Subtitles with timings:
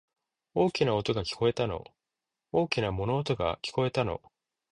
[0.55, 1.85] 大きな音が、聞こえたの。
[2.51, 4.19] 大きな物音が、聞こえたの。